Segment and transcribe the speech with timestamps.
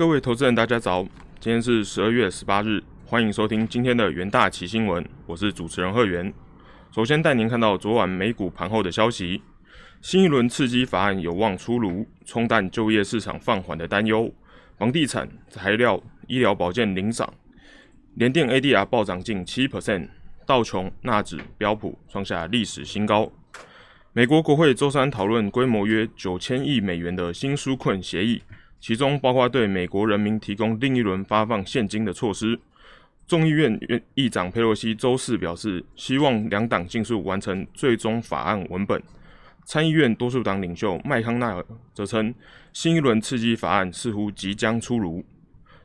[0.00, 1.02] 各位投资人，大家早！
[1.40, 6.32] 今天是十二月十八日，欢迎收听今天的元大旗新闻，我是主持人贺元。
[6.90, 9.42] 首先带您看到昨晚美股盘后的消息，
[10.00, 14.32] 新一轮刺激法案有望出炉，冲淡就业市场放缓的担忧。
[14.78, 17.34] 房地产、材料、医疗保健领涨，
[18.14, 20.08] 联电 ADR 暴涨近七 percent，
[20.46, 23.30] 道琼、纳指、标普创下历史新高。
[24.14, 28.40] 美国国会周三讨论规模约九千亿美元的新纾困协议。
[28.80, 32.58] 其中包括对美国人民提供另一轮发放现金的措施。
[33.26, 33.78] 众议院
[34.14, 39.00] 议长佩洛西周四表示，希望两党尽速完成最终法案文本。
[39.64, 42.34] 参议院多数党领袖麦康奈尔则称，
[42.72, 45.24] 新一轮刺激法案似乎即将出炉。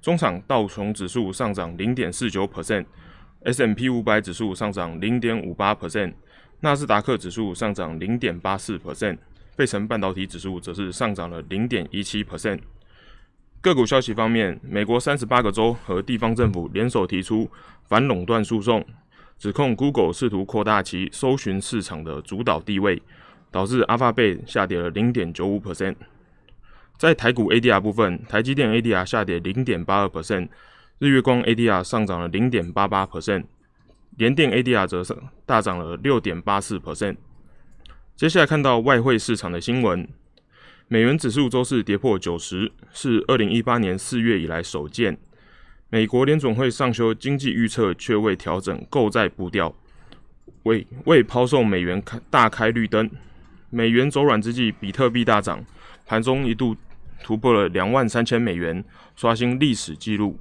[0.00, 6.14] 中场道琼指数上涨零点四九 percent，S M P 五百指数上涨零点五八 percent，
[6.60, 9.18] 纳斯达克指数上涨零点八四 percent，
[9.54, 12.60] 费城半导体指数则是上涨了零点一七 percent。
[13.64, 17.50] 个股消息方面，美国三十八个州和地方政府联手提出
[17.84, 18.84] 反垄断诉讼，
[19.38, 23.00] 指控 Google 试图扩大其搜寻市场的主导地位，
[23.50, 25.94] 导致 Alphabet 下跌了零点九五 percent。
[26.98, 30.50] 在台股 ADR 部分，台积电 ADR 下跌零点八二 percent，
[30.98, 33.44] 日月光 ADR 上涨了零点八八 percent，
[34.18, 37.16] 联电 ADR 则是大涨了六点八四 percent。
[38.14, 40.06] 接下来看到外汇市场的新闻。
[40.86, 45.16] 美元指数周四跌破九十，是二零一八年四月以来首见。
[45.88, 49.74] 美国联总会上修经济预测，却未调整购债步调，
[50.64, 53.10] 为为抛售美元开大开绿灯。
[53.70, 55.64] 美元走软之际，比特币大涨，
[56.04, 56.76] 盘中一度
[57.22, 58.84] 突破了两万三千美元，
[59.16, 60.38] 刷新历史纪录。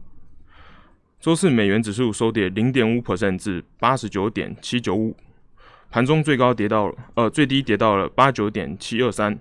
[1.22, 5.16] 周四美元指数收跌零点五 percent 至八十九点七九五，
[5.90, 9.40] 盘中最高跌到呃最低跌到了八九点七二三。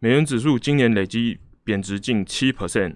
[0.00, 2.94] 美元指数今年累计贬值近七 percent，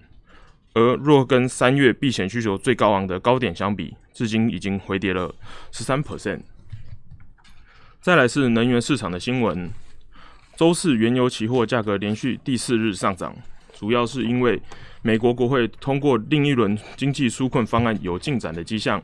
[0.72, 5.34] 而若跟三月避险需求最高昂的高点相比，至今已经回跌了
[5.72, 6.42] 十三 percent。
[8.00, 9.68] 再来是能源市场的新闻，
[10.56, 13.34] 周四原油期货价格连续第四日上涨，
[13.74, 14.62] 主要是因为
[15.02, 19.02] 美国国会通过另一轮经济纾困方案有进展的迹象，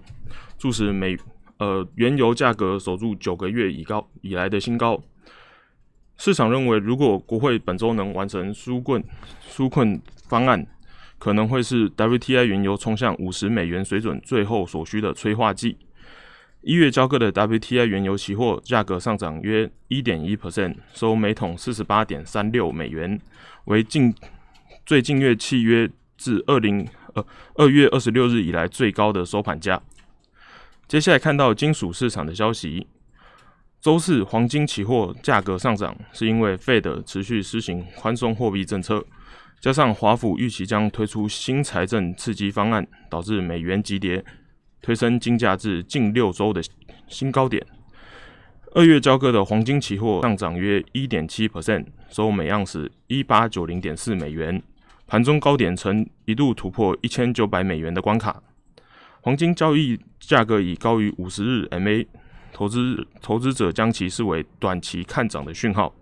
[0.56, 1.18] 促使美
[1.58, 5.02] 呃原油价格守住九个月以高以来的新高。
[6.18, 9.02] 市场认为，如果国会本周能完成纾困
[9.48, 10.66] 纾困方案，
[11.16, 15.78] 可能会是 WTI 原油冲向五十美元水准最后所需的催化剂。
[16.62, 23.20] 一月交割的 WTI 原油期货价格上涨约一点一 percent，收每桶四十八点三六美元，
[23.66, 24.12] 为近
[24.84, 27.24] 最近月契约自二零呃
[27.54, 29.80] 二月二十六日以来最高的收盘价。
[30.88, 32.88] 接下来看到金属市场的消息。
[33.80, 39.04] 周四黄金期货价格上涨，是因为 Fed 持续施行宽松货币政策，
[39.60, 44.24] 加上华府预期将推出新财政刺激方案，导致美元急跌，
[44.82, 46.60] 推升金价至近六周的
[47.06, 47.64] 新高点。
[48.74, 54.60] 二月交割的黄金期货上涨约一点七 percent，收每盎司一八九零点四美元，
[55.06, 58.42] 盘中高点曾一度突破一千九百美元的关卡。
[59.20, 62.04] 黄金交易价格已高于五十日 MA。
[62.52, 65.94] 投资投资者将其视为短期看涨的讯号。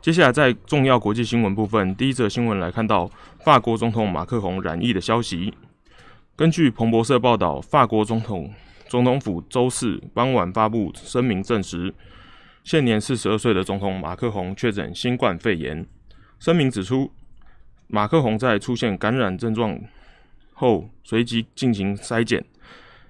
[0.00, 3.10] 接下来，在重要国际新闻部分，第一则新闻来看到
[3.42, 5.54] 法国总统马克宏染疫的消息。
[6.36, 8.52] 根据彭博社报道，法国总统
[8.86, 11.94] 总统府周四傍晚发布声明，证实
[12.62, 15.86] 现年四十二岁的总统马克宏确诊新冠肺炎。
[16.38, 17.10] 声明指出，
[17.86, 19.80] 马克宏在出现感染症状
[20.52, 22.44] 后，随即进行筛检。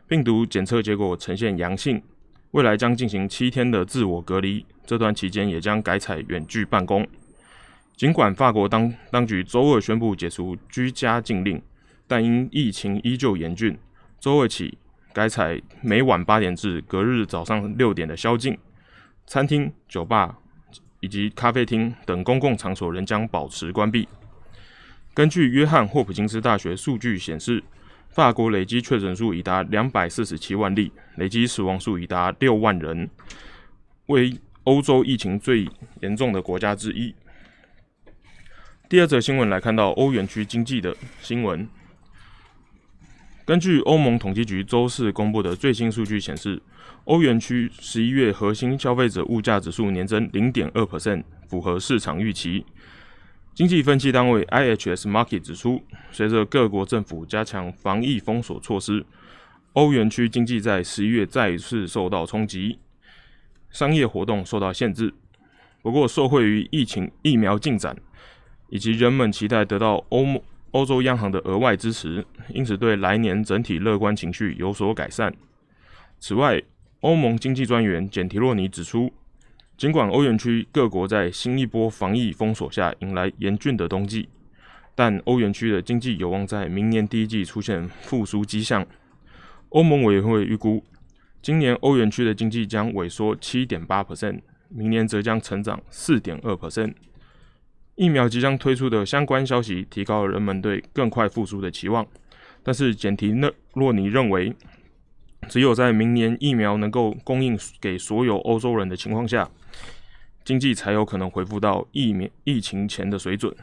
[0.07, 2.03] 病毒检测结果呈现阳性，
[2.51, 7.07] 未来将进行七天的自我隔离，这段期间也将改采远距办公。
[7.97, 11.61] 尽管法国当当局周二宣布解除居家禁令，
[12.07, 13.79] 但因疫情依旧严峻，
[14.21, 14.77] 周二起
[15.15, 18.59] 改采每晚八点至隔日早上六点的宵禁，
[19.27, 20.37] 餐厅、酒吧
[21.01, 24.07] 以及咖啡厅等公共场所仍将保持关闭。
[25.15, 27.65] 根据约翰霍普金斯大学数据显示。
[28.15, 33.11] 法国累计确诊数已达两百四十七万例，累计死亡数已达六万人，
[34.07, 34.33] 为
[34.63, 35.69] 欧洲疫情最
[36.01, 37.13] 严重的国家之一。
[38.89, 41.69] 第二则新闻来看到欧元区经济的新闻。
[43.45, 46.63] 根据欧盟统计局周四公布的最新数据显示，
[47.07, 52.65] 欧元区十一月核心消费者物价指数年增零点二 percent，符合市场预期。
[53.55, 55.81] 经济分析单位 IHS Market 指出，
[56.11, 59.07] 随着各国政府加强防疫封锁措施，
[59.75, 62.81] 欧元区经济在十一月再一次受到冲击，
[63.71, 65.15] 商业活动受到限制。
[65.83, 67.97] 不过，受惠于疫情疫苗进展，
[68.71, 70.27] 以及人们期待得到欧
[70.73, 75.33] 欧洲央行的额外支持，因此对来年整体乐观情绪有所改善。
[76.19, 76.61] 此外，
[77.03, 79.13] 欧盟经济专员简提洛尼指出，
[79.85, 84.27] 尽管欧元区各国在新一波防疫封锁下迎来严峻的冬季，
[84.95, 88.87] 但欧元区的经济有望在明年第一季出现复苏迹象。
[89.69, 90.83] 欧盟委员会预估，
[91.43, 94.41] 今年欧元区的经济将萎缩七点八 percent，
[94.71, 96.95] 明年则将成长四点二 percent。
[97.97, 102.07] 疫苗即将推出的相关消息，提高了人们对更快复苏的期望。
[102.63, 103.35] 但是，简提
[103.75, 104.55] 洛尼认为，
[105.51, 109.47] 只有在明年疫苗能够供应给所有欧洲人的情况下，
[110.45, 113.55] 经济才有可能恢复到疫苗疫情前的水准。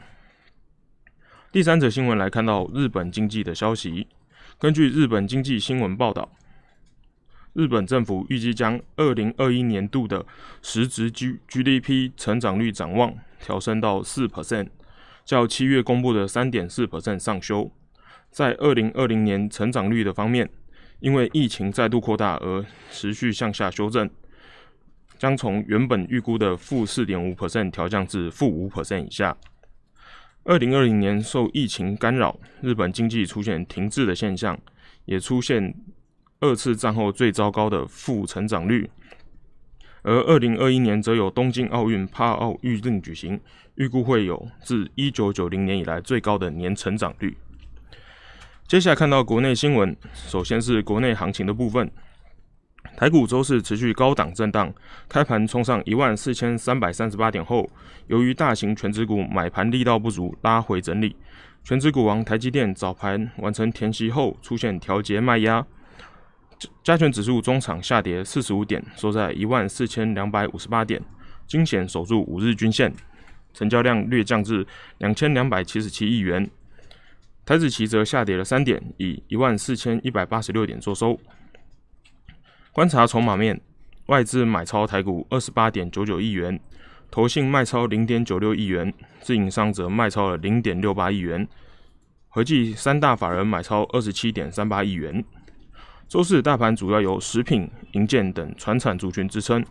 [1.52, 4.08] 第三则新闻来看到日本经济的消息，
[4.58, 6.30] 根据日本经济新闻报道。
[7.54, 10.24] 日本政府预计将二零二一年度的
[10.62, 14.68] 实质 G GDP 成长率展望调升到四 percent，
[15.26, 17.70] 较七月公布的三点四 percent 上修。
[18.30, 20.48] 在二零二零年成长率的方面，
[21.00, 24.08] 因为疫情再度扩大而持续向下修正，
[25.22, 29.36] 将从原本预估的负四点五 percent 调降至负五 percent 以下。
[30.42, 34.58] 二零二零年受疫情干扰，日本经济出现停滞的现象，
[35.04, 35.72] 也出现。
[36.40, 38.90] 二次战后最糟糕的负成长率，
[40.02, 43.40] 而二零二一年则有东京奥运帕奥预定举行，
[43.76, 47.36] 预估会有自一九九零年以来最高的年成长率。
[48.66, 51.88] 接下来看到国内新闻，首先是国内行情的部分，
[52.96, 54.72] 台股周四持续高档震荡，
[55.08, 57.68] 开盘冲上一万四千三百三十八点后，
[58.06, 61.16] 由于大型全指股买盘力道不足，拉回整理，
[61.64, 65.66] 全指股王台积电早盘完成填息后出现调节卖压。
[66.84, 71.02] 加权指数中场下跌四十五点，收在一万四千两百五十八点，
[71.46, 72.92] 惊险守住五日均线，
[73.52, 74.64] 成交量略降至
[74.98, 76.48] 两千两百七十七亿元。
[77.44, 81.18] 台子期则下跌了三点，以一万四千一百八十六点作收。
[82.72, 83.60] 观察筹码面，
[84.06, 86.58] 外资买超台股二十八点九九亿元，
[87.10, 88.90] 投信卖超零点九六亿元，
[89.20, 91.46] 自营商则卖超了零点六八亿元，
[92.30, 95.22] 合计三大法人买超二十七点三八亿元。
[96.08, 99.62] 周四大盘主要由食品、银建等传产族群支撑，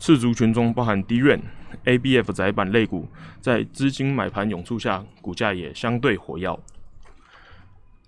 [0.00, 1.40] 次族群中包含低润、
[1.84, 3.06] ABF 窄板类股，
[3.40, 6.58] 在资金买盘涌出下，股价也相对活跃。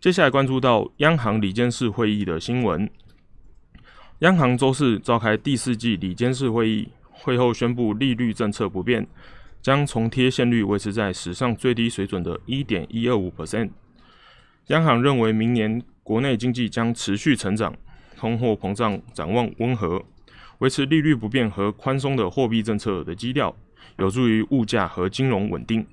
[0.00, 2.90] 接下来关注到央行理监事会议的新闻。
[4.20, 9.06] 央行周四召开第四季理监事会议会后宣布利率政策不变
[9.62, 13.30] 将重贴现率维持在史上最低水准的一点一二五。
[13.30, 13.70] percent
[14.66, 17.74] 央行认为明年国内经济将持续成长
[18.14, 20.04] 通货膨胀展望温和
[20.58, 23.56] 维持利率不变和宽松的货币政策的基调
[23.96, 25.86] 有助于物价和金融稳定。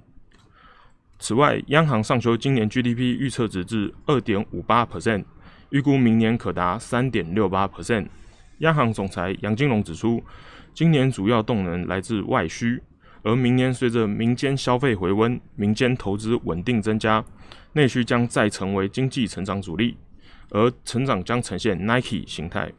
[1.18, 4.86] 此外央行上修今年 gdp 预测值至二点五八。
[4.86, 5.24] percent
[5.70, 8.08] 预估明年可达三点六八 percent。
[8.60, 10.24] 央行总裁杨金龙指出，
[10.74, 12.82] 今年主要动能来自外需，
[13.24, 17.24] 而明年随着民间消费回温，民间投资稳定增加，
[17.74, 19.98] 内需将再成为经济成长主力。
[20.50, 22.72] 而成长将呈现 Nike 形态。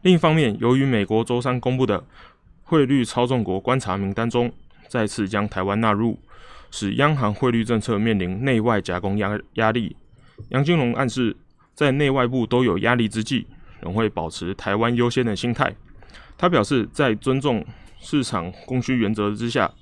[0.00, 2.02] 另一方面，由于美国周三公布的
[2.62, 4.50] 汇率操纵国观察名单中
[4.88, 6.18] 再次将台湾纳入，
[6.70, 9.94] 使央行汇率政策面临内外夹攻压压力。
[10.48, 11.36] 杨金龙暗示，
[11.80, 13.46] 在内外部都有压力之际，
[13.80, 15.74] 仍会保持台湾优先的心态。
[16.36, 17.64] 他表示，在尊重
[17.98, 19.72] 市场供需原则之下，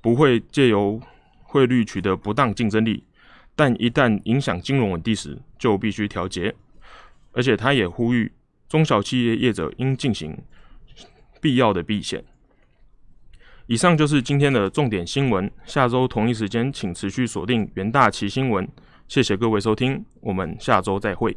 [0.00, 1.00] 不会借由
[1.42, 3.02] 汇率取得不当竞争力。
[3.56, 6.54] 但一旦影响金融稳定时，就必须调节。
[7.32, 8.30] 而且他也呼吁
[8.68, 10.38] 中小企业业者应进行
[11.40, 12.22] 必要的避险。
[13.66, 15.50] 以上就是今天的重点新闻。
[15.66, 18.68] 下周同一时间，请持续锁定元大旗新闻。
[19.10, 21.36] 谢谢各位收听，我们下周再会。